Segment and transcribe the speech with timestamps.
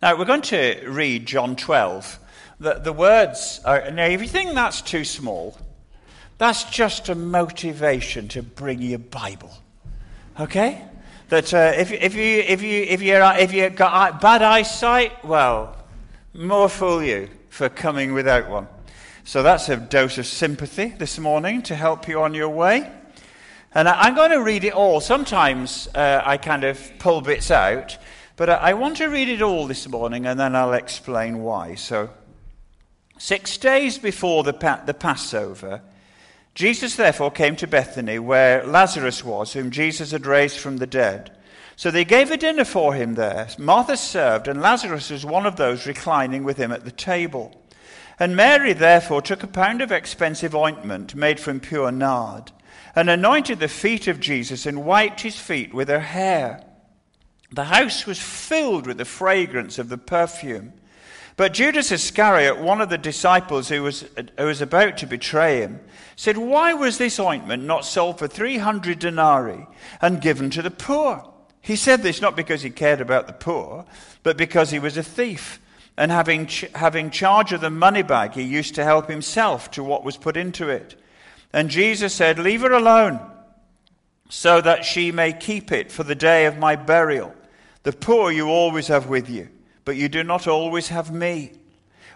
[0.00, 2.20] Now, we're going to read John 12.
[2.60, 5.58] The, the words are, now, if you think that's too small,
[6.38, 9.50] that's just a motivation to bring your Bible.
[10.38, 10.84] Okay?
[11.30, 15.76] That uh, if, if, you, if, you, if, you're, if you've got bad eyesight, well,
[16.32, 18.68] more fool you for coming without one.
[19.24, 22.88] So that's a dose of sympathy this morning to help you on your way.
[23.74, 25.00] And I'm going to read it all.
[25.00, 27.98] Sometimes uh, I kind of pull bits out,
[28.38, 31.74] but I want to read it all this morning and then I'll explain why.
[31.74, 32.08] So,
[33.18, 34.52] six days before the,
[34.86, 35.82] the Passover,
[36.54, 41.36] Jesus therefore came to Bethany where Lazarus was, whom Jesus had raised from the dead.
[41.74, 43.48] So they gave a dinner for him there.
[43.58, 47.60] Martha served, and Lazarus was one of those reclining with him at the table.
[48.20, 52.52] And Mary therefore took a pound of expensive ointment made from pure nard,
[52.94, 56.64] and anointed the feet of Jesus, and wiped his feet with her hair.
[57.50, 60.74] The house was filled with the fragrance of the perfume.
[61.36, 64.04] But Judas Iscariot, one of the disciples who was,
[64.36, 65.80] who was about to betray him,
[66.16, 69.66] said, Why was this ointment not sold for 300 denarii
[70.02, 71.32] and given to the poor?
[71.60, 73.84] He said this not because he cared about the poor,
[74.22, 75.60] but because he was a thief.
[75.96, 79.84] And having, ch- having charge of the money bag, he used to help himself to
[79.84, 81.00] what was put into it.
[81.52, 83.20] And Jesus said, Leave her alone,
[84.28, 87.34] so that she may keep it for the day of my burial.
[87.88, 89.48] The poor you always have with you,
[89.86, 91.52] but you do not always have me.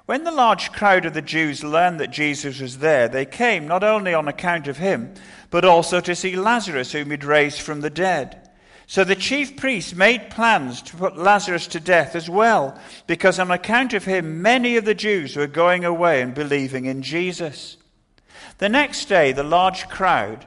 [0.04, 3.82] When the large crowd of the Jews learned that Jesus was there, they came not
[3.82, 5.14] only on account of him,
[5.48, 8.50] but also to see Lazarus, whom he'd raised from the dead.
[8.86, 13.50] So the chief priests made plans to put Lazarus to death as well, because on
[13.50, 17.78] account of him, many of the Jews were going away and believing in Jesus.
[18.58, 20.46] The next day, the large crowd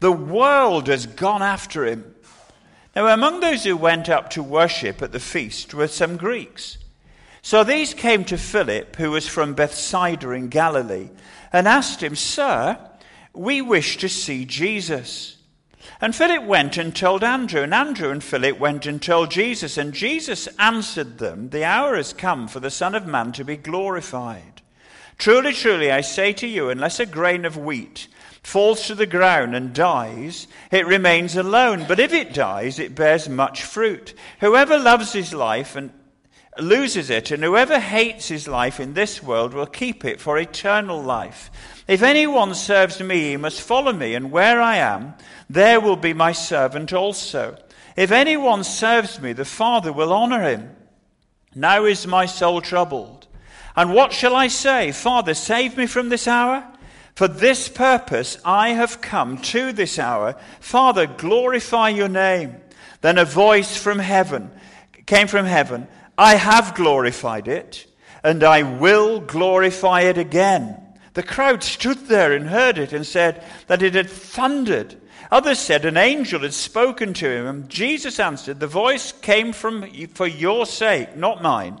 [0.00, 2.14] the world has gone after him.
[2.94, 6.78] Now, among those who went up to worship at the feast were some Greeks.
[7.42, 11.10] So these came to Philip, who was from Bethsaida in Galilee,
[11.52, 12.78] and asked him, Sir,
[13.32, 15.36] we wish to see Jesus.
[16.00, 19.94] And Philip went and told Andrew, and Andrew and Philip went and told Jesus, and
[19.94, 24.62] Jesus answered them, The hour has come for the Son of Man to be glorified.
[25.18, 28.08] Truly, truly, I say to you, unless a grain of wheat
[28.46, 31.84] falls to the ground and dies, it remains alone.
[31.88, 34.14] But if it dies, it bears much fruit.
[34.38, 35.90] Whoever loves his life and
[36.56, 41.02] loses it, and whoever hates his life in this world will keep it for eternal
[41.02, 41.50] life.
[41.88, 45.14] If anyone serves me, he must follow me, and where I am,
[45.50, 47.58] there will be my servant also.
[47.96, 50.70] If anyone serves me, the Father will honor him.
[51.52, 53.26] Now is my soul troubled.
[53.74, 54.92] And what shall I say?
[54.92, 56.64] Father, save me from this hour?
[57.16, 60.36] For this purpose I have come to this hour.
[60.60, 62.56] Father, glorify your name.
[63.00, 64.50] Then a voice from heaven
[65.06, 65.88] came from heaven.
[66.18, 67.86] I have glorified it,
[68.22, 70.76] and I will glorify it again.
[71.14, 74.96] The crowd stood there and heard it and said that it had thundered.
[75.30, 77.46] Others said an angel had spoken to him.
[77.46, 81.80] And Jesus answered, The voice came from for your sake, not mine.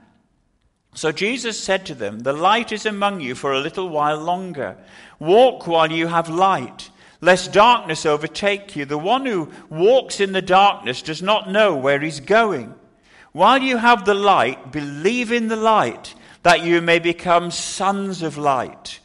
[0.93, 4.77] So Jesus said to them, The light is among you for a little while longer.
[5.19, 6.89] Walk while you have light,
[7.21, 8.85] lest darkness overtake you.
[8.85, 12.75] The one who walks in the darkness does not know where he's going.
[13.31, 18.37] While you have the light, believe in the light, that you may become sons of
[18.37, 18.99] light.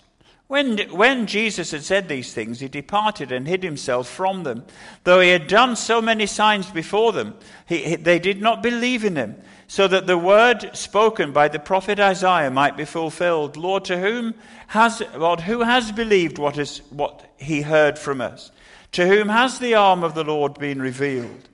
[0.49, 4.65] When, when Jesus had said these things, he departed and hid himself from them.
[5.03, 7.35] Though he had done so many signs before them,
[7.67, 11.59] he, he, they did not believe in him, so that the word spoken by the
[11.59, 13.57] prophet Isaiah might be fulfilled.
[13.57, 14.35] Lord, to whom
[14.69, 18.51] has, Lord, who has believed what, is, what he heard from us?
[18.93, 21.49] To whom has the arm of the Lord been revealed?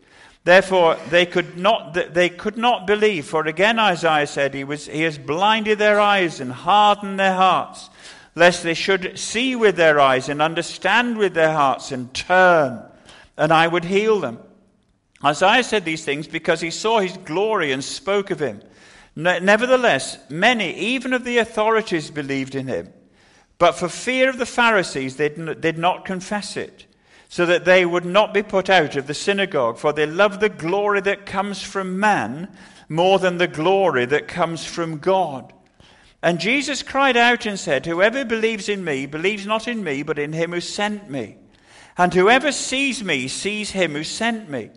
[0.44, 5.02] Therefore, they could not, they could not believe, for again Isaiah said, he, was, he
[5.02, 7.88] has blinded their eyes and hardened their hearts
[8.34, 12.82] lest they should see with their eyes and understand with their hearts and turn,
[13.36, 14.38] and I would heal them.
[15.24, 18.62] Isaiah said these things because he saw his glory and spoke of him.
[19.14, 22.92] Nevertheless, many, even of the authorities, believed in him.
[23.58, 26.86] But for fear of the Pharisees, they did not confess it,
[27.28, 30.48] so that they would not be put out of the synagogue, for they love the
[30.48, 32.48] glory that comes from man
[32.88, 35.52] more than the glory that comes from God.
[36.22, 40.18] And Jesus cried out and said, Whoever believes in me believes not in me, but
[40.18, 41.36] in him who sent me.
[41.96, 44.70] And whoever sees me sees him who sent me.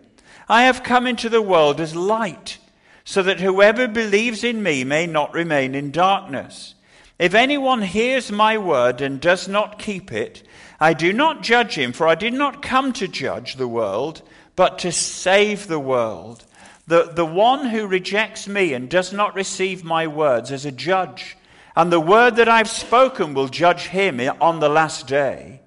[0.48, 2.58] I have come into the world as light,
[3.04, 6.74] so that whoever believes in me may not remain in darkness.
[7.18, 10.42] If anyone hears my word and does not keep it,
[10.78, 14.22] I do not judge him, for I did not come to judge the world,
[14.54, 16.44] but to save the world.
[16.86, 21.36] The, the one who rejects me and does not receive my words is a judge,
[21.74, 25.60] and the word that I've spoken will judge him on the last day.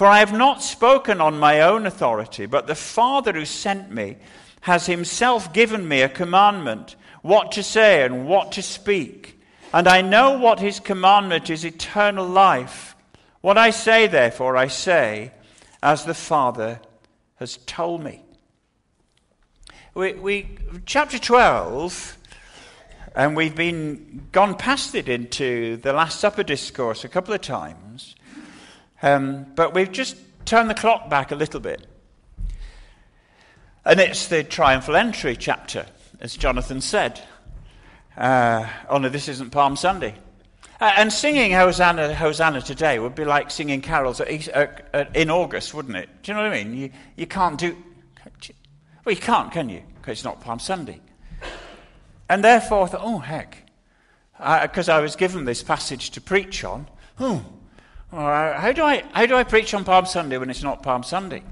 [0.00, 4.16] For I have not spoken on my own authority, but the Father who sent me
[4.62, 9.38] has himself given me a commandment what to say and what to speak.
[9.74, 12.96] And I know what his commandment is eternal life.
[13.42, 15.32] What I say, therefore, I say
[15.82, 16.80] as the Father
[17.34, 18.22] has told me
[19.92, 20.56] we, we,
[20.86, 22.16] chapter 12,
[23.14, 28.14] and we've been gone past it into the Last Supper discourse a couple of times,
[29.02, 31.86] um, but we've just turned the clock back a little bit.
[33.84, 35.86] And it's the triumphal entry chapter,
[36.20, 37.20] as Jonathan said.
[38.16, 40.14] Uh, only this isn't Palm Sunday.
[40.80, 45.96] Uh, and singing Hosanna, Hosanna today would be like singing carols at, in August, wouldn't
[45.96, 46.08] it?
[46.22, 46.76] Do you know what I mean?
[46.76, 47.76] You, you can't do.
[49.04, 49.82] Well, you can't, can you?
[49.96, 51.00] Because it's not Palm Sunday.
[52.28, 53.70] And therefore, I thought, oh, heck.
[54.38, 56.86] Because I, I, was given this passage to preach on.
[58.10, 61.44] How, do I, how do I preach on Palm Sunday when it's not Palm Sunday?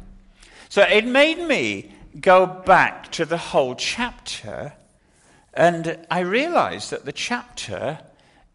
[0.68, 4.72] So it made me go back to the whole chapter,
[5.54, 8.00] and I realized that the chapter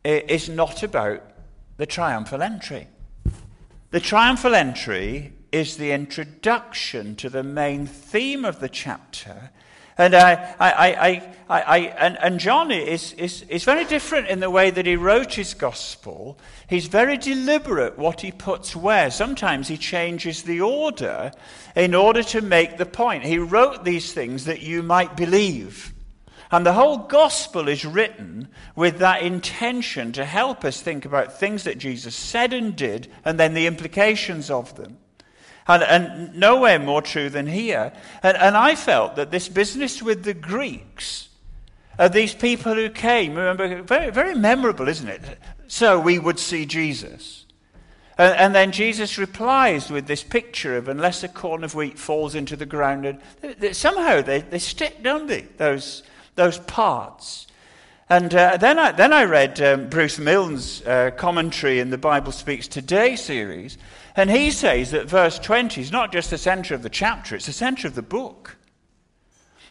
[0.04, 1.24] is not about
[1.78, 2.88] the triumphal entry.
[3.92, 9.52] The triumphal entry is the introduction to the main theme of the chapter.
[9.98, 14.50] And, I, I, I, I, and, and John is, is, is very different in the
[14.50, 16.40] way that he wrote his gospel.
[16.68, 19.12] He's very deliberate what he puts where.
[19.12, 21.32] Sometimes he changes the order
[21.76, 23.24] in order to make the point.
[23.24, 25.94] He wrote these things that you might believe.
[26.52, 31.64] And the whole gospel is written with that intention to help us think about things
[31.64, 34.98] that Jesus said and did, and then the implications of them.
[35.68, 37.94] And, and nowhere more true than here.
[38.22, 41.30] And, and I felt that this business with the Greeks,
[41.98, 45.22] uh, these people who came, remember, very, very memorable, isn't it?
[45.68, 47.46] So we would see Jesus.
[48.18, 52.36] And, and, then Jesus replies with this picture of unless a corn of wheat falls
[52.36, 55.42] into the ground, and they, they, somehow they, they stick, don't they?
[55.58, 56.04] Those,
[56.36, 57.48] those parts.
[58.10, 62.32] And uh, then, I, then I read um, Bruce Milne's uh, commentary in the Bible
[62.32, 63.78] Speaks Today series,
[64.16, 67.48] and he says that verse 20 is not just the center of the chapter, it's
[67.48, 68.58] the center of the book.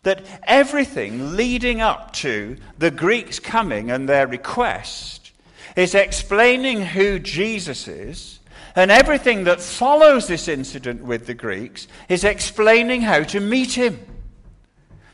[0.03, 5.31] That everything leading up to the Greeks coming and their request
[5.77, 8.41] is explaining who Jesus is,
[8.75, 14.01] and everything that follows this incident with the Greeks is explaining how to meet him.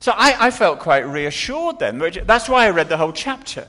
[0.01, 1.99] So I, I felt quite reassured then.
[2.25, 3.69] That's why I read the whole chapter.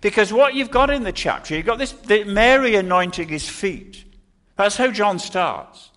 [0.00, 1.94] Because what you've got in the chapter, you've got this
[2.26, 4.04] Mary anointing his feet.
[4.62, 5.90] That's how John starts.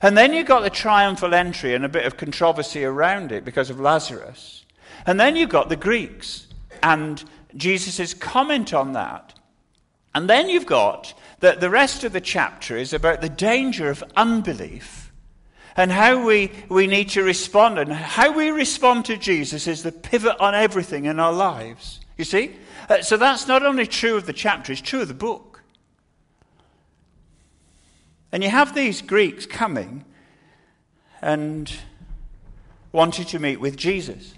[0.00, 3.70] And then you've got the triumphal entry and a bit of controversy around it because
[3.70, 4.64] of Lazarus.
[5.06, 6.48] And then you've got the Greeks
[6.82, 7.22] and
[7.54, 9.34] Jesus' comment on that.
[10.14, 14.02] And then you've got that the rest of the chapter is about the danger of
[14.16, 15.12] unbelief
[15.76, 17.78] and how we, we need to respond.
[17.78, 22.00] And how we respond to Jesus is the pivot on everything in our lives.
[22.18, 22.56] You see?
[22.88, 25.51] Uh, so that's not only true of the chapter, it's true of the book.
[28.32, 30.04] And you have these Greeks coming
[31.20, 31.72] and
[32.90, 34.34] wanting to meet with Jesus.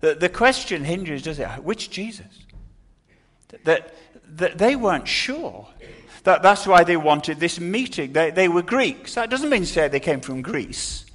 [0.00, 1.48] The, the question hinges, does it?
[1.64, 2.44] Which Jesus?
[3.64, 3.94] that,
[4.36, 5.66] that they weren't sure.
[6.24, 8.12] That, that's why they wanted this meeting.
[8.12, 9.14] They, they were Greeks.
[9.14, 11.06] That doesn't mean to say they came from Greece.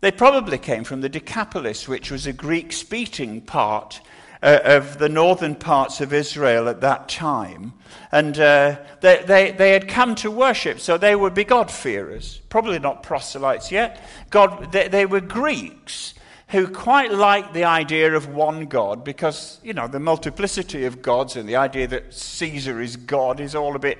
[0.00, 4.00] They probably came from the Decapolis, which was a Greek speaking part
[4.42, 7.72] uh, of the northern parts of Israel at that time.
[8.12, 12.40] And uh, they, they, they had come to worship, so they would be God-fearers.
[12.48, 14.02] Probably not proselytes yet.
[14.30, 16.14] God, they, they were Greeks
[16.48, 21.34] who quite liked the idea of one God because, you know, the multiplicity of gods
[21.36, 23.98] and the idea that Caesar is God is all a bit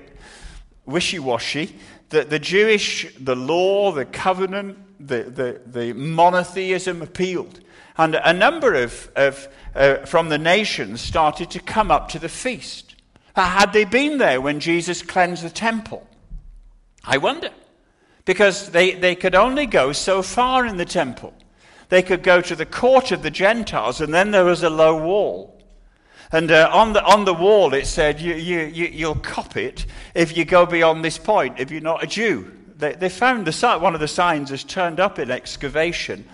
[0.85, 1.75] wishy washy.
[2.09, 7.59] The, the Jewish, the law, the covenant, the, the, the monotheism appealed.
[7.97, 12.29] And a number of, of uh, from the nations started to come up to the
[12.29, 12.95] feast.
[13.35, 16.07] Had they been there when Jesus cleansed the temple?
[17.03, 17.49] I wonder.
[18.25, 21.33] Because they, they could only go so far in the temple.
[21.89, 25.01] They could go to the court of the Gentiles, and then there was a low
[25.01, 25.57] wall.
[26.31, 29.85] And uh, on, the, on the wall it said, you, you, you, you'll cop it
[30.13, 32.51] if you go beyond this point, if you're not a Jew.
[32.75, 36.27] They, they found the, one of the signs has turned up in excavation,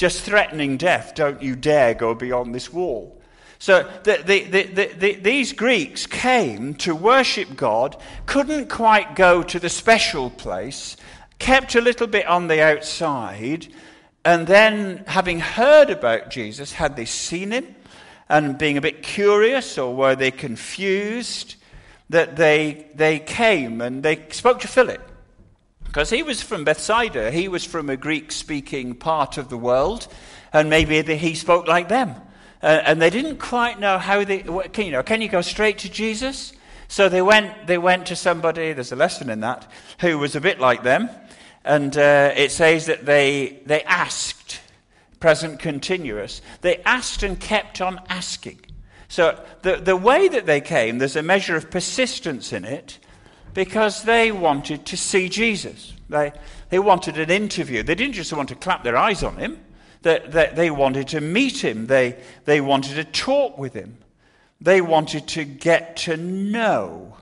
[0.00, 1.14] just threatening death.
[1.14, 3.20] Don't you dare go beyond this wall.
[3.58, 9.68] So the, the, the, these Greeks came to worship God, couldn't quite go to the
[9.68, 10.96] special place,
[11.38, 13.68] kept a little bit on the outside,
[14.24, 17.74] and then, having heard about Jesus, had they seen him
[18.26, 21.56] and being a bit curious or were they confused,
[22.08, 25.09] that they, they came and they spoke to Philip.
[25.90, 30.06] Because he was from Bethsaida, he was from a Greek speaking part of the world,
[30.52, 32.14] and maybe he spoke like them.
[32.62, 34.38] Uh, and they didn't quite know how they,
[34.72, 36.52] can you know, can you go straight to Jesus?
[36.86, 39.68] So they went, they went to somebody, there's a lesson in that,
[39.98, 41.10] who was a bit like them.
[41.64, 44.60] And uh, it says that they, they asked,
[45.18, 48.60] present continuous, they asked and kept on asking.
[49.08, 53.00] So the, the way that they came, there's a measure of persistence in it
[53.54, 55.92] because they wanted to see Jesus.
[56.08, 56.32] They,
[56.68, 57.82] they wanted an interview.
[57.82, 59.58] They didn't just want to clap their eyes on him,
[60.02, 63.98] they, they, they wanted to meet him, they, they wanted to talk with him,
[64.60, 67.16] they wanted to get to know.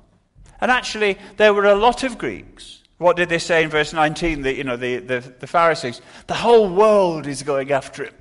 [0.61, 4.43] And actually, there were a lot of Greeks what did they say in verse 19?
[4.43, 6.01] The, you know, the, the, the Pharisees.
[6.27, 8.15] The whole world is going after him.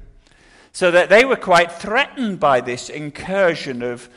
[0.71, 4.07] So that they were quite threatened by this incursion of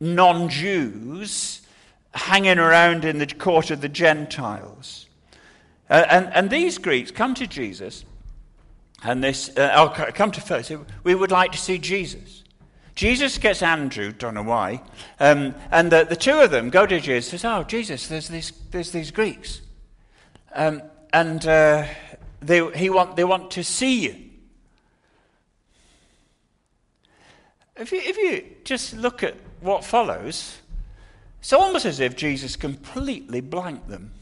[0.00, 1.60] non Jews
[2.18, 5.06] hanging around in the court of the Gentiles.
[5.88, 8.04] Uh, and, and these Greeks come to Jesus,
[9.02, 10.72] and this, uh, I'll come to first.
[11.04, 12.44] We would like to see Jesus.
[12.94, 14.82] Jesus gets Andrew, don't know why,
[15.20, 18.28] um, and the, the, two of them go to Jesus and says, Oh, Jesus, there's,
[18.28, 19.60] these, there's these Greeks.
[20.52, 20.82] Um,
[21.12, 21.86] and uh,
[22.40, 24.16] they, he want, they want to see you.
[27.76, 30.58] If you, if you just look at what follows,
[31.40, 34.12] it's almost as if Jesus completely blanked them.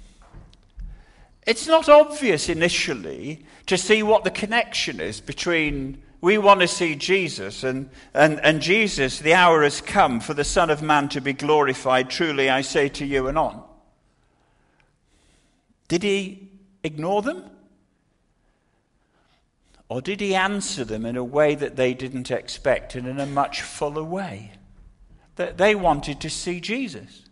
[1.46, 6.96] It's not obvious initially to see what the connection is between we want to see
[6.96, 11.20] Jesus and, and, and Jesus, the hour has come for the Son of Man to
[11.20, 12.10] be glorified.
[12.10, 13.62] Truly, I say to you, and on.
[15.88, 16.50] Did he
[16.82, 17.44] ignore them?
[19.88, 23.26] Or did he answer them in a way that they didn't expect and in a
[23.26, 24.52] much fuller way?
[25.36, 27.22] That they wanted to see Jesus.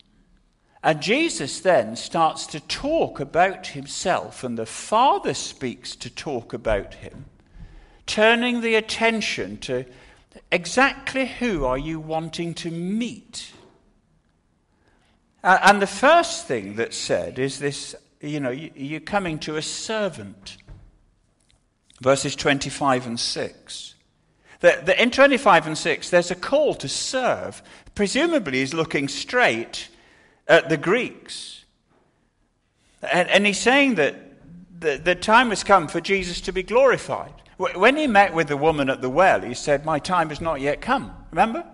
[0.82, 6.94] And Jesus then starts to talk about himself, and the Father speaks to talk about
[6.94, 7.24] him,
[8.06, 9.86] turning the attention to
[10.52, 13.52] exactly who are you wanting to meet?
[15.42, 17.94] And the first thing that's said is this
[18.24, 20.56] you know, you're coming to a servant.
[22.00, 23.93] Verses 25 and 6.
[24.64, 27.62] The, in 25 and 6, there's a call to serve.
[27.94, 29.90] Presumably, he's looking straight
[30.48, 31.66] at the Greeks.
[33.12, 34.16] And, and he's saying that
[34.80, 37.34] the, the time has come for Jesus to be glorified.
[37.58, 40.62] When he met with the woman at the well, he said, My time has not
[40.62, 41.12] yet come.
[41.30, 41.66] Remember?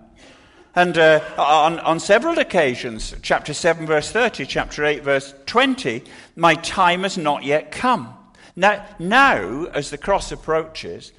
[0.75, 6.03] And uh, on, on several occasions, chapter 7, verse 30, chapter 8, verse 20,
[6.35, 8.15] my time has not yet come.
[8.57, 11.13] Now, now, as the cross approaches,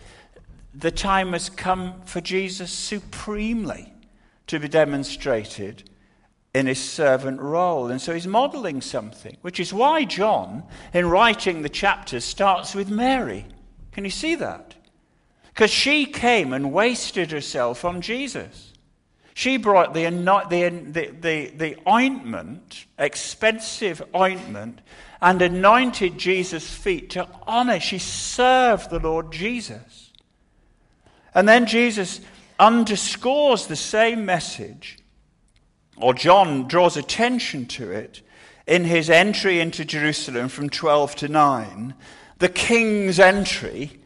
[0.73, 3.93] the time has come for Jesus supremely
[4.47, 5.89] to be demonstrated
[6.53, 7.89] in his servant role.
[7.89, 10.63] And so he's modeling something, which is why John,
[10.93, 13.45] in writing the chapters, starts with Mary.
[13.91, 14.75] Can you see that?
[15.53, 18.73] Because she came and wasted herself on Jesus.
[19.33, 24.81] She brought the, the, the, the, ointment, expensive ointment,
[25.21, 27.79] and anointed Jesus' feet to honor.
[27.79, 30.10] She served the Lord Jesus.
[31.33, 32.21] And then Jesus
[32.59, 34.99] underscores the same message
[36.01, 38.21] or John draws attention to it
[38.67, 41.93] in his entry into Jerusalem from 12 to 9,
[42.39, 43.99] the king's entry,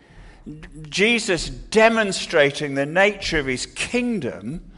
[0.90, 4.72] Jesus demonstrating the nature of his kingdom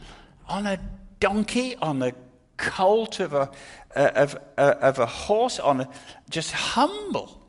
[0.48, 0.78] on a
[1.20, 2.14] donkey, on the
[2.56, 3.50] colt of a,
[3.94, 5.88] uh, of, uh, of a horse, on a,
[6.30, 7.40] just humble.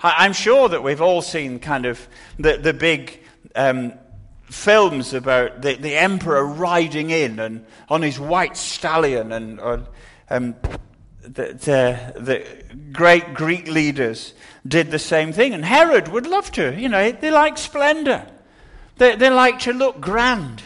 [0.00, 2.06] I'm sure that we've all seen kind of
[2.38, 3.22] the, the big
[3.54, 3.92] um,
[4.46, 9.60] films about the, the emperor riding in and on his white stallion and
[10.30, 10.54] um,
[11.22, 12.46] the, the, the,
[12.92, 14.32] great Greek leaders
[14.66, 15.52] did the same thing.
[15.52, 16.74] And Herod would love to.
[16.78, 18.26] You know, they like splendor,
[18.96, 20.62] they, they like to look grand.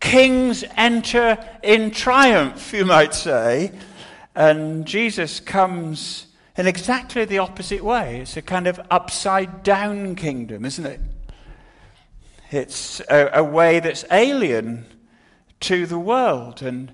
[0.00, 3.72] Kings enter in triumph, you might say.
[4.34, 8.20] And Jesus comes in exactly the opposite way.
[8.20, 11.00] It's a kind of upside down kingdom, isn't it?
[12.52, 14.84] It's a, a way that's alien
[15.60, 16.92] to the world and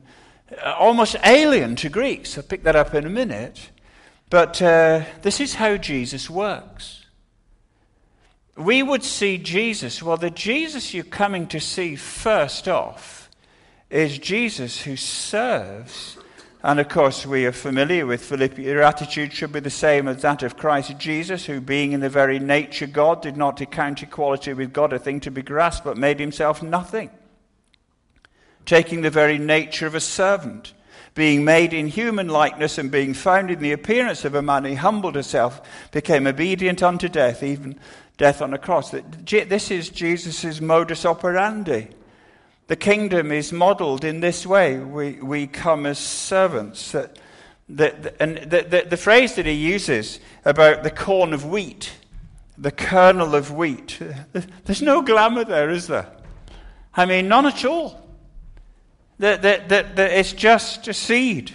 [0.65, 2.37] uh, almost alien to Greeks.
[2.39, 3.71] I'll pick that up in a minute.
[4.31, 7.07] But uh, this is how Jesus works.
[8.57, 13.31] We would see Jesus, well, the Jesus you're coming to see first off
[13.89, 16.18] is Jesus who serves.
[16.69, 18.65] And of course, we are familiar with Philippi.
[18.65, 22.11] Your attitude should be the same as that of Christ Jesus, who, being in the
[22.11, 25.97] very nature God, did not account equality with God a thing to be grasped, but
[25.97, 27.09] made himself nothing
[28.67, 30.75] taking the very nature of a servant.
[31.15, 34.75] Being made in human likeness and being found in the appearance of a man, he
[34.75, 37.81] humbled himself, became obedient unto death, even
[38.19, 38.91] death on a cross.
[38.91, 41.89] This is Jesus' modus operandi.
[42.69, 44.79] The kingdom is modeled in this way.
[44.79, 46.95] We, we come as servants.
[46.95, 47.11] And
[47.67, 51.93] the, the, the phrase that he uses about the corn of wheat,
[52.59, 53.99] the kernel of wheat,
[54.65, 56.13] there's no glamour there, is there?
[56.95, 58.07] I mean, none at all.
[59.19, 61.53] That, that, that, that it's just a seed.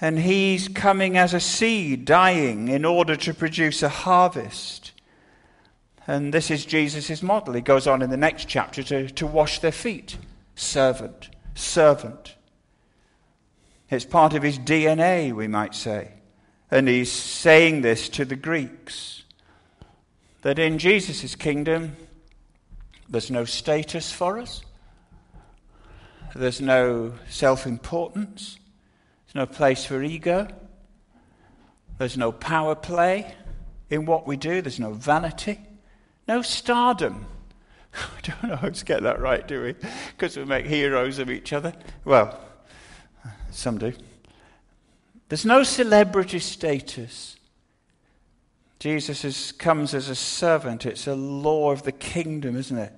[0.00, 4.83] And he's coming as a seed, dying in order to produce a harvest.
[6.06, 7.54] And this is Jesus' model.
[7.54, 10.18] He goes on in the next chapter to, to wash their feet.
[10.54, 12.34] Servant, servant.
[13.90, 16.12] It's part of his DNA, we might say.
[16.70, 19.22] And he's saying this to the Greeks
[20.42, 21.96] that in Jesus' kingdom,
[23.08, 24.62] there's no status for us,
[26.34, 28.58] there's no self importance.
[29.34, 30.48] There's no place for ego.
[31.98, 33.34] There's no power play
[33.90, 34.62] in what we do.
[34.62, 35.60] There's no vanity.
[36.26, 37.26] No stardom.
[37.94, 39.74] I don't know how to get that right, do we?
[40.16, 41.72] Because we make heroes of each other.
[42.04, 42.38] Well,
[43.50, 43.92] some do.
[45.28, 47.36] There's no celebrity status.
[48.78, 50.84] Jesus is, comes as a servant.
[50.84, 52.92] It's a law of the kingdom, isn't it?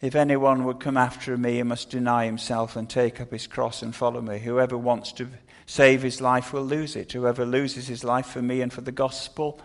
[0.00, 3.82] If anyone would come after me, he must deny himself and take up his cross
[3.82, 4.38] and follow me.
[4.38, 5.28] Whoever wants to
[5.66, 7.12] save his life will lose it.
[7.12, 9.60] Whoever loses his life for me and for the gospel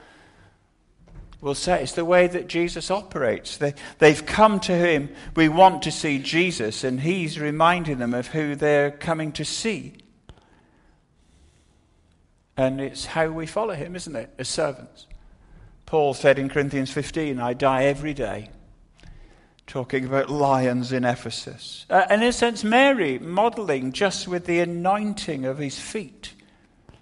[1.44, 3.58] will say it's the way that Jesus operates.
[3.58, 5.10] They, they've come to him.
[5.36, 9.94] We want to see Jesus, and he's reminding them of who they're coming to see.
[12.56, 15.06] And it's how we follow him, isn't it, as servants?
[15.86, 18.50] Paul said in Corinthians 15, I die every day
[19.68, 21.86] talking about lions in Ephesus.
[21.90, 26.34] Uh, and in a sense, Mary modeling just with the anointing of his feet,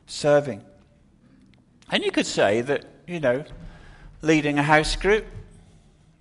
[0.07, 0.63] serving.
[1.91, 3.43] And you could say that, you know,
[4.21, 5.25] leading a house group,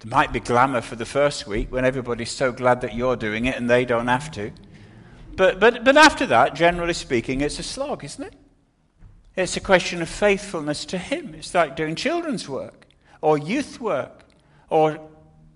[0.00, 3.44] there might be glamour for the first week when everybody's so glad that you're doing
[3.44, 4.50] it and they don't have to.
[5.36, 8.34] But, but, but after that, generally speaking, it's a slog, isn't it?
[9.36, 11.34] It's a question of faithfulness to Him.
[11.34, 12.86] It's like doing children's work
[13.20, 14.24] or youth work
[14.68, 14.98] or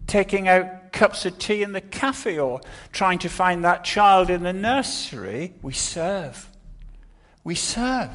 [0.06, 2.60] taking out cups of tea in the cafe or
[2.92, 5.54] trying to find that child in the nursery.
[5.60, 6.48] We serve.
[7.42, 8.10] We serve.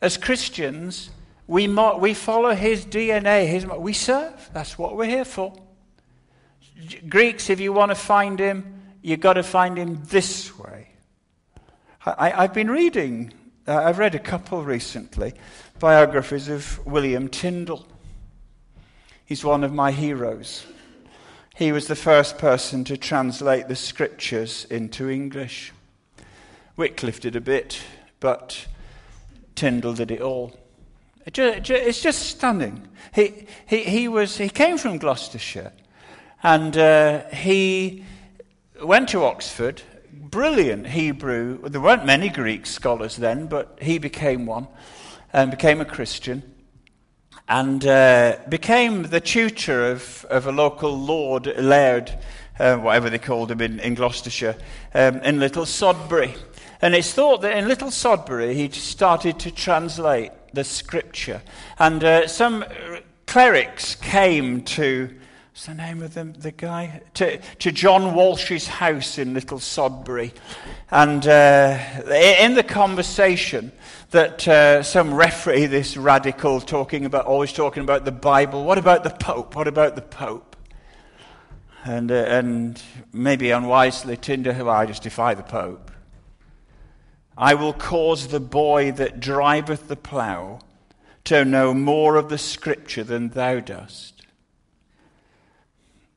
[0.00, 1.10] As Christians,
[1.48, 3.48] we, mo- we follow his DNA.
[3.48, 4.50] His, we serve.
[4.52, 5.54] That's what we're here for.
[7.08, 10.90] Greeks, if you want to find him, you've got to find him this way.
[12.04, 13.32] I, have been reading,
[13.66, 15.34] uh, I've read a couple recently,
[15.78, 17.86] biographies of William Tyndale.
[19.24, 20.66] He's one of my heroes.
[21.56, 25.72] He was the first person to translate the scriptures into English.
[26.76, 27.80] Wycliffe did a bit,
[28.20, 28.66] but
[29.54, 30.54] Tyndale did it all.
[31.36, 32.88] It's just stunning.
[33.14, 35.72] He, he, he, was, he came from Gloucestershire
[36.42, 38.04] and uh, he
[38.82, 39.82] went to Oxford.
[40.12, 41.68] Brilliant Hebrew.
[41.68, 44.68] There weren't many Greek scholars then, but he became one
[45.32, 46.42] and became a Christian
[47.48, 52.12] and uh, became the tutor of, of a local lord, laird,
[52.58, 54.56] uh, whatever they called him in, in Gloucestershire,
[54.94, 56.34] um, in Little Sodbury.
[56.82, 61.42] And it's thought that in Little Sodbury he started to translate the scripture.
[61.78, 62.64] And uh, some
[63.26, 65.14] clerics came to,
[65.50, 67.02] what's the name of the, the guy?
[67.14, 70.32] To, to John Walsh's house in Little Sodbury.
[70.90, 71.78] And uh,
[72.40, 73.72] in the conversation,
[74.10, 78.64] that uh, some referee, this radical, talking about, always talking about the Bible.
[78.64, 79.54] What about the Pope?
[79.54, 80.56] What about the Pope?
[81.84, 82.82] And, uh, and
[83.12, 85.87] maybe unwisely, Tyndale, well, I just defy the Pope.
[87.38, 90.58] I will cause the boy that driveth the plough
[91.24, 94.22] to know more of the scripture than thou dost.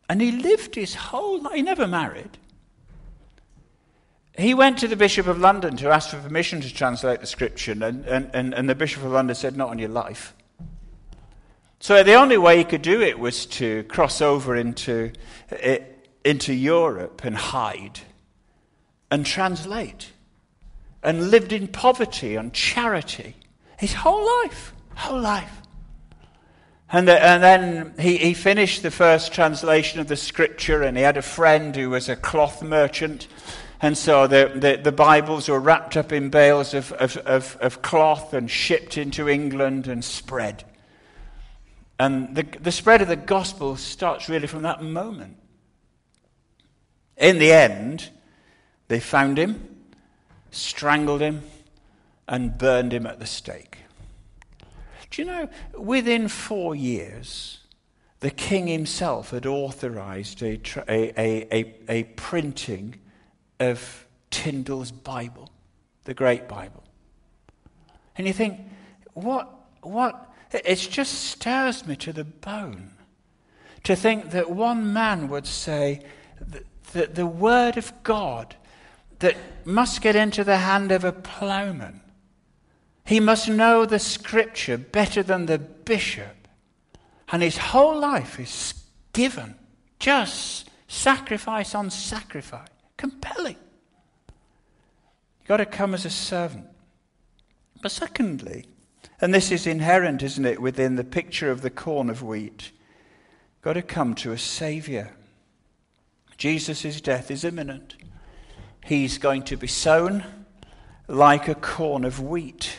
[0.09, 2.39] And he lived his whole life, he never married.
[4.35, 7.73] He went to the Bishop of London to ask for permission to translate the scripture,
[7.73, 10.33] and, and, and, and the Bishop of London said, Not on your life.
[11.79, 15.11] So the only way he could do it was to cross over into,
[15.51, 15.79] eh,
[16.25, 17.99] into Europe and hide
[19.11, 20.11] and translate
[21.03, 23.35] and lived in poverty and charity
[23.81, 25.61] his whole life, whole life.
[26.91, 31.03] And, the, and then he, he finished the first translation of the scripture, and he
[31.03, 33.27] had a friend who was a cloth merchant.
[33.81, 37.81] And so the, the, the Bibles were wrapped up in bales of, of, of, of
[37.81, 40.63] cloth and shipped into England and spread.
[41.97, 45.37] And the, the spread of the gospel starts really from that moment.
[47.17, 48.09] In the end,
[48.89, 49.70] they found him
[50.51, 51.41] strangled him,
[52.27, 53.79] and burned him at the stake.
[55.09, 57.59] Do you know, within four years,
[58.21, 62.95] the king himself had authorized a, a, a, a, printing
[63.59, 65.51] of Tyndale's Bible,
[66.05, 66.83] the Great Bible.
[68.17, 68.59] And you think,
[69.13, 72.91] what, what, it just stirs me to the bone
[73.83, 76.01] to think that one man would say
[76.39, 78.55] that, that the Word of God
[79.21, 82.01] that must get into the hand of a ploughman.
[83.05, 86.47] He must know the scripture better than the bishop.
[87.31, 88.73] And his whole life is
[89.13, 89.55] given,
[89.99, 92.67] just sacrifice on sacrifice.
[92.97, 93.55] Compelling.
[95.39, 96.67] You've got to come as a servant.
[97.81, 98.65] But secondly,
[99.19, 102.71] and this is inherent, isn't it, within the picture of the corn of wheat,
[103.61, 105.11] got to come to a Saviour.
[106.37, 107.95] Jesus' death is imminent
[108.83, 110.23] he's going to be sown
[111.07, 112.75] like a corn of wheat.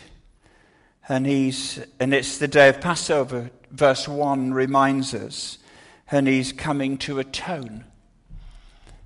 [1.09, 5.59] And, he's, and it's the day of Passover, verse 1 reminds us.
[6.11, 7.85] And he's coming to atone.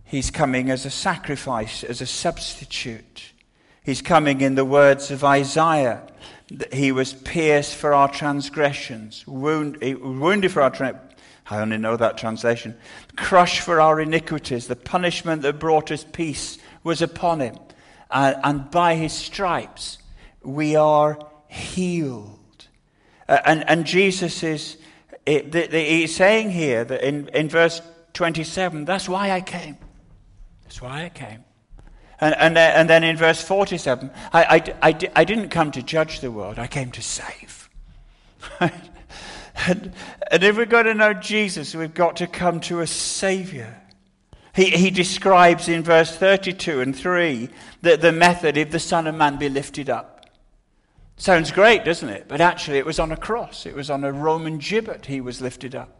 [0.04, 3.32] He's coming as a sacrifice, as a substitute.
[3.82, 6.02] He's coming in the words of Isaiah.
[6.50, 11.05] that He was pierced for our transgressions, wound, wounded for our transgressions.
[11.48, 12.76] I only know that translation.
[13.16, 17.56] Crushed for our iniquities, the punishment that brought us peace was upon him.
[18.10, 19.98] And by his stripes,
[20.42, 22.66] we are healed.
[23.28, 24.76] Uh, and, and Jesus is
[25.26, 27.82] it, the, the, he's saying here that in, in verse
[28.14, 29.76] 27, that's why I came.
[30.62, 31.44] That's why I came.
[32.20, 35.82] And, and, uh, and then in verse 47, I, I, I, I didn't come to
[35.82, 37.68] judge the world, I came to save.
[39.66, 39.92] and,
[40.30, 43.80] and if we're going to know Jesus, we've got to come to a Savior.
[44.54, 47.48] He, he describes in verse 32 and 3
[47.82, 50.30] that the method if the Son of Man be lifted up.
[51.18, 52.26] Sounds great, doesn't it?
[52.28, 55.40] But actually, it was on a cross, it was on a Roman gibbet he was
[55.40, 55.92] lifted up.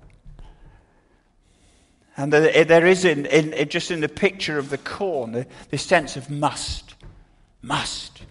[2.19, 6.17] And there is, in, in, just in the picture of the corn, the, the sense
[6.17, 6.95] of must.
[7.61, 8.23] Must.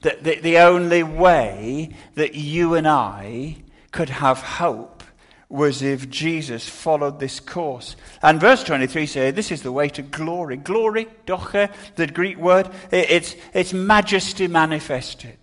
[0.00, 3.56] That the, the only way that you and I
[3.90, 5.02] could have hope
[5.48, 7.96] was if Jesus followed this course.
[8.22, 10.56] And verse 23 says, This is the way to glory.
[10.56, 15.38] Glory, doxa, the Greek word, it's, it's majesty manifested.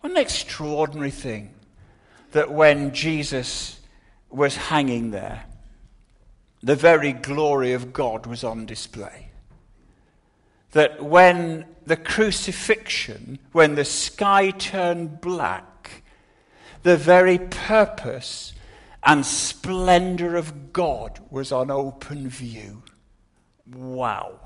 [0.00, 1.54] What an extraordinary thing
[2.32, 3.80] that when Jesus
[4.30, 5.44] was hanging there,
[6.62, 9.30] the very glory of God was on display.
[10.72, 15.64] That when the crucifixion, when the sky turned black,
[16.82, 18.52] the very purpose
[19.02, 22.82] and splendor of God was on open view.
[23.74, 24.38] Wow.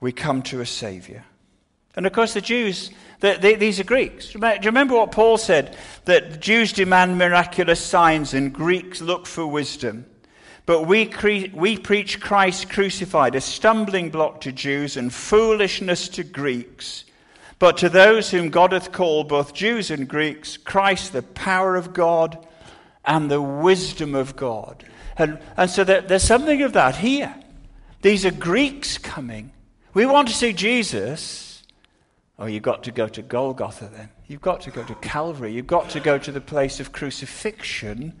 [0.00, 1.24] We come to a Savior.
[1.96, 4.32] And of course, the Jews, these are Greeks.
[4.32, 5.76] Do you remember what Paul said?
[6.04, 10.04] That Jews demand miraculous signs and Greeks look for wisdom.
[10.66, 16.24] But we, cre- we preach Christ crucified, a stumbling block to Jews and foolishness to
[16.24, 17.04] Greeks.
[17.58, 21.94] But to those whom God hath called, both Jews and Greeks, Christ, the power of
[21.94, 22.46] God
[23.04, 24.84] and the wisdom of God.
[25.16, 27.34] And, and so there, there's something of that here.
[28.02, 29.52] These are Greeks coming.
[29.94, 31.62] We want to see Jesus.
[32.38, 34.10] Oh, you've got to go to Golgotha then.
[34.26, 35.52] You've got to go to Calvary.
[35.52, 38.12] You've got to go to the place of crucifixion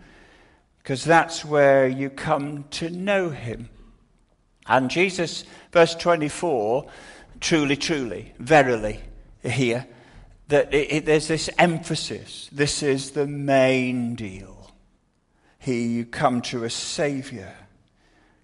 [0.78, 3.68] because that's where you come to know him.
[4.66, 6.88] And Jesus, verse 24,
[7.40, 9.00] truly, truly, verily,
[9.46, 9.86] here,
[10.48, 12.48] that it, it, there's this emphasis.
[12.52, 14.70] This is the main deal.
[15.58, 17.52] Here you come to a Savior.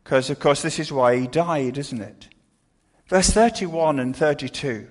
[0.03, 2.29] Because, of course, this is why he died, isn't it?
[3.07, 4.89] Verse 31 and 32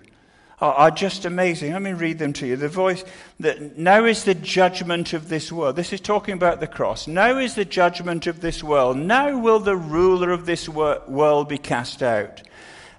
[0.61, 1.73] are, are just amazing.
[1.73, 2.55] Let me read them to you.
[2.55, 3.03] The voice
[3.39, 5.75] that now is the judgment of this world.
[5.75, 7.07] This is talking about the cross.
[7.07, 8.97] Now is the judgment of this world.
[8.97, 12.43] Now will the ruler of this wor- world be cast out.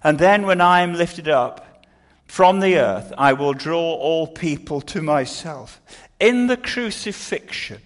[0.05, 1.72] And then when I am lifted up
[2.33, 5.83] from the earth, I will draw all people to myself.
[6.19, 7.83] In the crucifixion,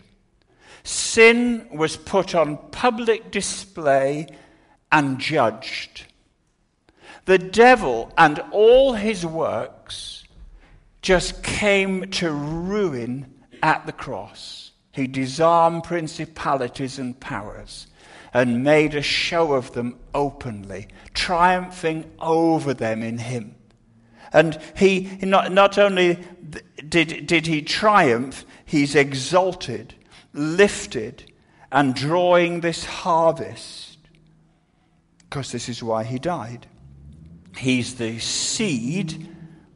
[0.85, 4.29] sin was put on public display
[4.93, 6.05] and judged.
[7.25, 10.23] The devil and all his works
[11.03, 14.71] just came to ruin at the cross.
[14.93, 17.89] He disarmed principalities and powers
[18.33, 23.56] and made a show of them openly, triumphing over them in him.
[24.37, 26.19] And he not, not only
[26.87, 29.95] did, did he triumph, he's exalted,
[30.35, 31.33] lifted,
[31.73, 33.97] and drawing this harvest.
[35.21, 36.67] Because this is why he died.
[37.57, 39.27] He's the seed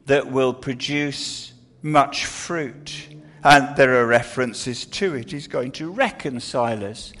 [0.05, 3.07] that will produce much fruit.
[3.43, 5.31] And there are references to it.
[5.31, 7.13] He's going to reconcile us,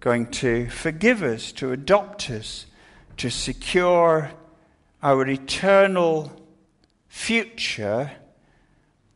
[0.00, 2.66] going to forgive us, to adopt us,
[3.18, 4.32] to secure
[5.00, 6.42] our eternal
[7.08, 8.10] future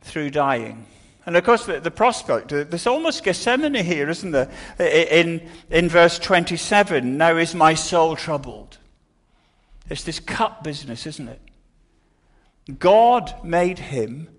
[0.01, 0.85] through dying.
[1.25, 4.49] And of course, the, the, prospect, there's almost Gethsemane here, isn't there?
[4.79, 8.77] In, in verse 27, now is my soul troubled.
[9.89, 11.41] It's this cup business, isn't it?
[12.79, 14.29] God made him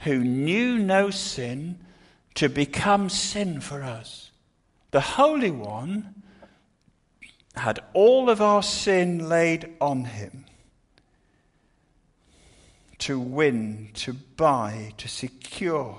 [0.00, 1.78] who knew no sin
[2.34, 4.30] to become sin for us.
[4.90, 6.22] The Holy One
[7.54, 10.43] had all of our sin laid on him
[13.04, 15.98] to win, to buy, to secure,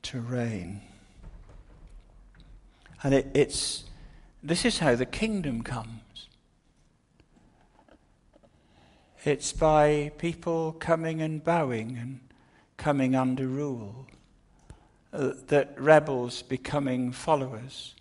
[0.00, 0.80] to reign.
[3.02, 3.84] And it, it's
[4.42, 6.28] this is how the kingdom comes.
[9.22, 12.20] It's by people coming and bowing and
[12.78, 14.06] coming under rule.
[15.12, 17.94] Uh, that rebels becoming followers,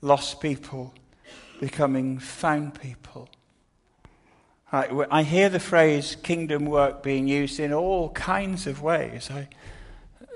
[0.00, 0.92] lost people
[1.60, 3.28] becoming found people.
[4.72, 9.30] I, I hear the phrase kingdom work being used in all kinds of ways.
[9.30, 9.46] I'm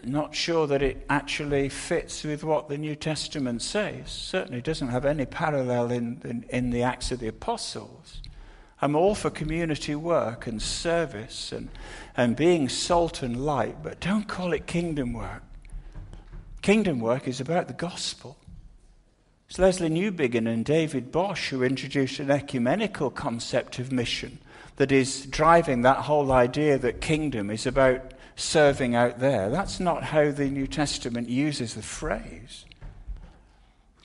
[0.05, 4.09] not sure that it actually fits with what the New Testament says.
[4.11, 8.23] Certainly doesn't have any parallel in, in, in the Acts of the Apostles.
[8.81, 11.69] I'm all for community work and service and,
[12.17, 15.43] and being salt and light, but don't call it kingdom work.
[16.63, 18.37] Kingdom work is about the gospel.
[19.51, 24.39] It's Lesslie Newbigin and David Bosch who introduced an ecumenical concept of mission
[24.77, 29.51] that is driving that whole idea that kingdom is about serving out there.
[29.51, 32.65] That's not how the New Testament uses the phrase.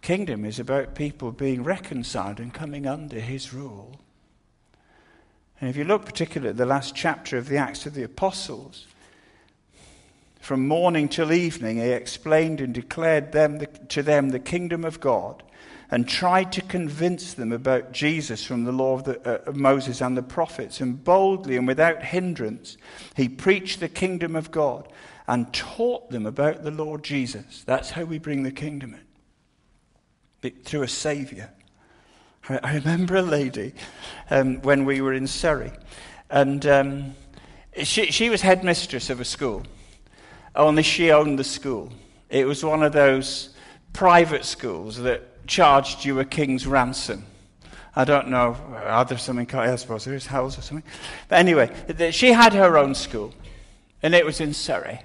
[0.02, 4.02] Kingdom is about people being reconciled and coming under his rule.
[5.62, 8.88] And if you look particularly at the last chapter of the Acts of the Apostles,
[10.46, 15.00] from morning till evening, he explained and declared them the, to them the kingdom of
[15.00, 15.42] God
[15.90, 20.02] and tried to convince them about Jesus from the law of, the, uh, of Moses
[20.02, 20.82] and the prophets.
[20.82, 22.78] And boldly and without hindrance,
[23.16, 24.88] he preached the kingdom of God
[25.28, 27.64] and taught them about the Lord Jesus.
[27.66, 28.96] That's how we bring the kingdom
[30.44, 31.50] in, through a Savior.
[32.48, 33.74] I remember a lady
[34.30, 35.72] um, when we were in Surrey,
[36.30, 37.16] and um,
[37.82, 39.64] she, she was headmistress of a school,
[40.56, 41.92] only she owned the school.
[42.30, 43.50] It was one of those
[43.94, 47.26] private schools that charged you a king's ransom.
[47.96, 50.90] I don't know, are there something, I suppose there's house or something.
[51.30, 51.72] But anyway,
[52.12, 53.34] she had her own school,
[54.04, 55.02] and it was in Surrey.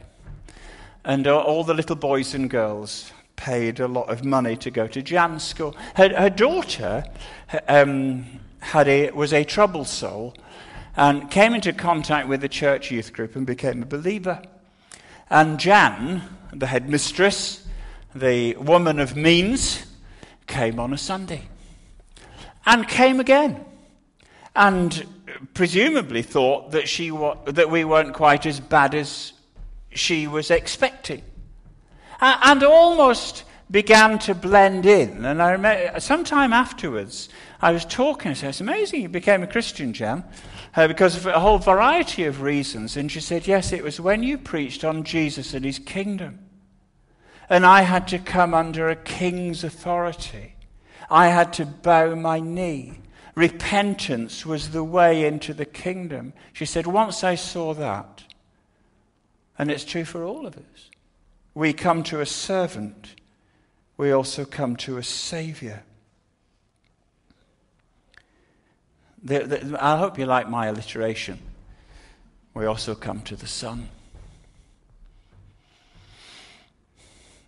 [1.05, 5.03] And all the little boys and girls paid a lot of money to go to
[5.03, 5.77] Jan's school.
[5.95, 7.05] Her, her daughter
[7.69, 8.27] um,
[8.59, 10.35] had a, was a troubled soul
[10.97, 14.43] and came into contact with the church youth group and became a believer.
[15.31, 17.67] And Jan, the headmistress,
[18.15, 19.87] the woman of means,
[20.47, 21.43] came on a Sunday
[22.67, 23.65] and came again.
[24.57, 25.07] And
[25.55, 29.33] presumably thought that, she wa- that we weren't quite as bad as
[29.91, 31.23] she was expecting.
[32.21, 35.25] and almost began to blend in.
[35.25, 37.29] And I remember sometime afterwards,
[37.63, 38.33] I was talking.
[38.33, 40.25] I said, It's amazing you became a Christian, Jan,
[40.77, 42.97] uh, because of a whole variety of reasons.
[42.97, 46.39] And she said, Yes, it was when you preached on Jesus and his kingdom.
[47.49, 50.55] And I had to come under a king's authority.
[51.11, 53.01] I had to bow my knee.
[53.35, 56.33] Repentance was the way into the kingdom.
[56.53, 58.25] She said, Once I saw that,
[59.59, 60.91] and it's true for all of us,
[61.55, 63.17] we come to a servant,
[63.97, 65.83] we also come to a savior.
[69.23, 71.39] The, the, I hope you like my alliteration.
[72.55, 73.89] We also come to the Son.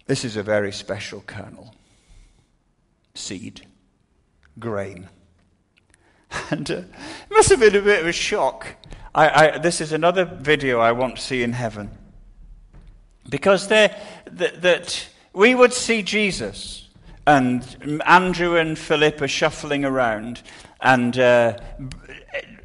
[0.06, 1.74] This is a very special kernel,
[3.14, 3.66] seed,
[4.58, 5.08] grain.
[6.50, 8.66] And uh, it must have been a bit of a shock.
[9.14, 11.90] I, I, this is another video I want to see in heaven.
[13.28, 13.98] Because that,
[14.30, 16.88] that we would see Jesus,
[17.26, 20.42] and Andrew and Philip are shuffling around,
[20.82, 21.58] and uh,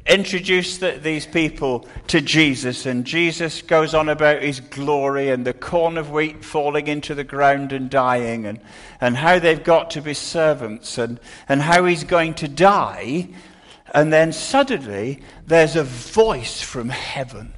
[0.06, 5.52] introduce the, these people to Jesus, and Jesus goes on about his glory and the
[5.52, 8.60] corn of wheat falling into the ground and dying, and,
[9.00, 13.28] and how they've got to be servants, and, and how he's going to die.
[13.94, 17.54] And then suddenly there's a voice from heaven.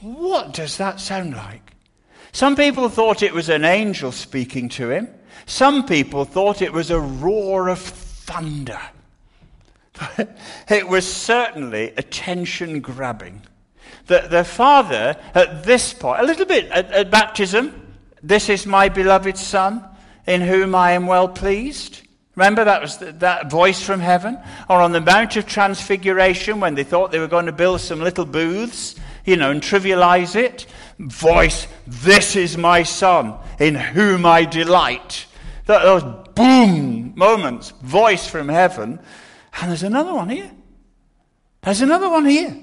[0.00, 1.74] What does that sound like?
[2.32, 5.08] Some people thought it was an angel speaking to him.
[5.46, 8.80] Some people thought it was a roar of thunder.
[10.68, 13.42] it was certainly attention grabbing.
[14.06, 18.88] The, the father, at this point, a little bit at, at baptism, this is my
[18.88, 19.84] beloved son
[20.26, 22.02] in whom I am well pleased.
[22.36, 24.38] Remember that was the, that voice from heaven?
[24.68, 28.00] Or on the Mount of Transfiguration when they thought they were going to build some
[28.00, 30.66] little booths, you know, and trivialize it.
[30.98, 35.26] Voice, this is my son in whom I delight.
[35.66, 36.02] Those
[36.34, 39.00] boom moments, voice from heaven.
[39.60, 40.50] And there's another one here.
[41.62, 42.56] There's another one here.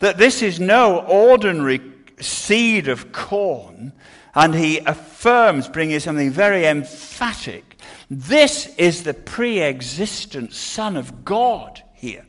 [0.00, 1.80] That this is no ordinary
[2.20, 3.92] seed of corn.
[4.34, 7.76] And he affirms, bringing something very emphatic.
[8.10, 12.26] This is the pre existent Son of God here.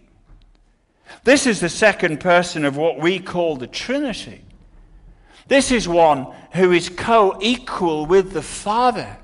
[1.24, 4.42] This is the second person of what we call the Trinity.
[5.48, 9.18] This is one who is co equal with the Father.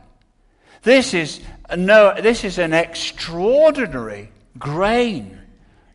[0.84, 1.42] This is,
[1.78, 5.40] no, this is an extraordinary grain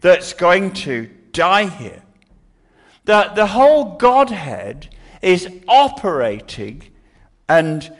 [0.00, 2.02] that's going to die here.
[3.04, 6.82] That the whole Godhead is operating,
[7.48, 7.90] and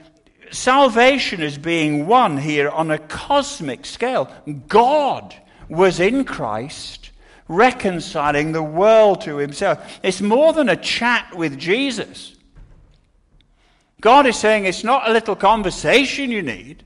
[0.51, 4.31] salvation is being won here on a cosmic scale.
[4.69, 5.35] God
[5.69, 7.11] was in Christ,
[7.49, 10.01] reconciling the world to himself.
[10.03, 12.35] It's more than a chat with Jesus.
[14.01, 16.85] God is saying it's not a little conversation you need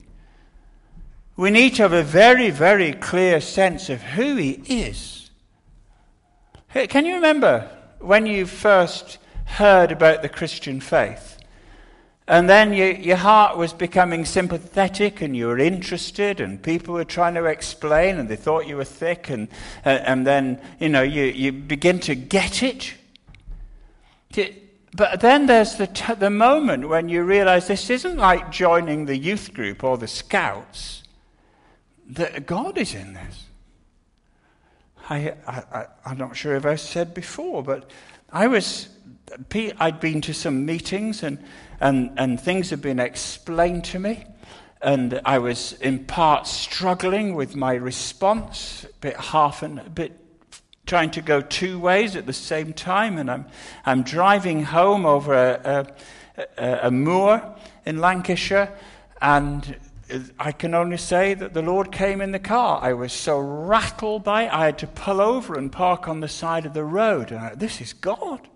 [1.41, 5.31] we need to have a very, very clear sense of who he is.
[6.75, 7.67] Can you remember
[7.99, 11.39] when you first heard about the Christian faith?
[12.29, 17.07] And then you, your heart was becoming sympathetic and you were interested, and people were
[17.07, 19.49] trying to explain, and they thought you were thick, and,
[19.87, 22.93] uh, and then, you know, you, you begin to get it.
[24.95, 29.17] But then there's the, t- the moment when you realize this isn't like joining the
[29.17, 31.00] youth group or the scouts
[32.11, 33.45] that God is in this.
[35.09, 37.91] I, I, I'm not sure if I said before, but
[38.33, 38.89] I was,
[39.55, 41.39] I'd been to some meetings and,
[41.81, 44.25] and, and things had been explained to me.
[44.83, 50.17] And I was in part struggling with my response, a bit half and a bit
[50.87, 53.19] trying to go two ways at the same time.
[53.19, 53.47] And I'm,
[53.85, 55.87] I'm driving home over a,
[56.37, 58.73] a, a, a moor in Lancashire,
[59.21, 59.77] and
[60.39, 62.81] I can only say that the Lord came in the car.
[62.83, 66.29] I was so rattled by it, I had to pull over and park on the
[66.29, 67.33] side of the road.
[67.33, 68.49] I, this is God.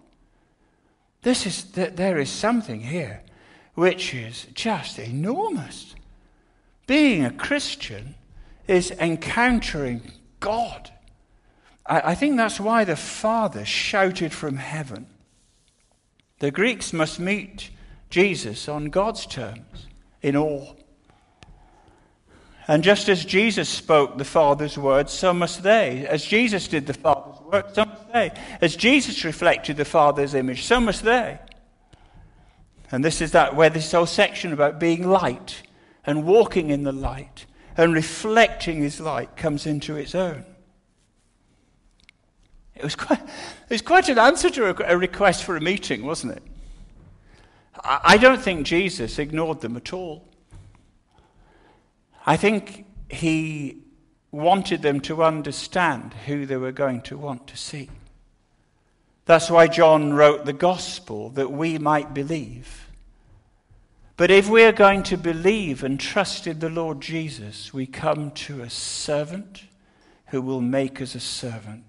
[1.23, 3.23] This is, there is something here
[3.75, 5.95] which is just enormous.
[6.87, 8.14] Being a Christian
[8.69, 10.90] is encountering God.
[11.87, 15.07] I, I think that's why the Father shouted from heaven.
[16.38, 17.71] The Greeks must meet
[18.11, 19.87] Jesus on God's terms
[20.23, 20.75] in awe.
[22.67, 26.06] And just as Jesus spoke the Father's words, so must they.
[26.06, 28.33] As Jesus did the Father's work, so must they.
[28.60, 31.38] As Jesus reflected the Father's image, so must they.
[32.90, 35.62] And this is that where this whole section about being light
[36.06, 37.44] and walking in the light
[37.77, 40.44] and reflecting his light comes into its own.
[42.75, 46.04] It was quite, it was quite an answer to a, a request for a meeting,
[46.04, 46.42] wasn't it?
[47.83, 50.27] I don't think Jesus ignored them at all.
[52.27, 53.79] I think he
[54.31, 57.90] wanted them to understand who they were going to want to see.
[59.27, 62.88] That's why John wrote the gospel, that we might believe.
[64.16, 68.31] But if we are going to believe and trust in the Lord Jesus, we come
[68.33, 69.64] to a servant
[70.27, 71.85] who will make us a servant.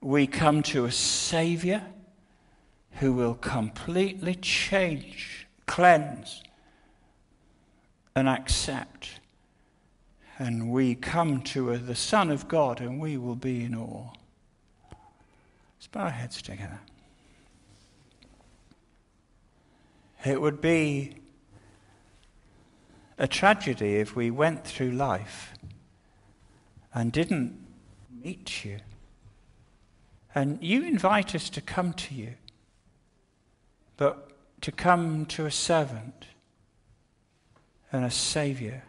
[0.00, 1.82] We come to a Savior
[2.98, 6.42] who will completely change, cleanse,
[8.14, 9.20] and accept.
[10.38, 14.10] And we come to the Son of God and we will be in awe.
[15.76, 16.80] Let's bow our heads together.
[20.24, 21.16] It would be
[23.18, 25.52] a tragedy if we went through life
[26.92, 27.58] and didn't
[28.22, 28.78] meet you.
[30.34, 32.34] And you invite us to come to you,
[33.96, 34.30] but
[34.62, 36.26] to come to a servant
[37.94, 38.82] and a Savior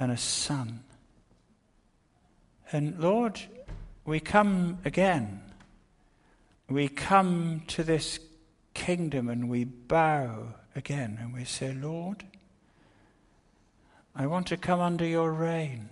[0.00, 0.82] and a Son.
[2.72, 3.40] And Lord,
[4.04, 5.40] we come again.
[6.68, 8.18] We come to this
[8.74, 12.24] kingdom and we bow again and we say, Lord,
[14.12, 15.88] I want to come under your reign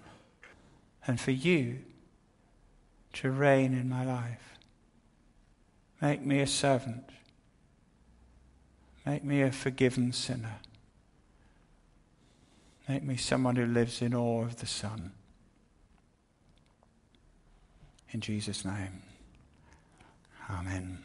[1.07, 1.79] and for you
[3.13, 4.59] to reign in my life.
[6.03, 7.05] Make me a servant.
[9.07, 10.57] Make me a forgiven sinner.
[12.91, 15.13] Make me someone who lives in awe of the Son.
[18.11, 19.03] In Jesus' name,
[20.51, 20.99] Amen.